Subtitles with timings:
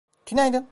[0.25, 0.59] Tünaydın.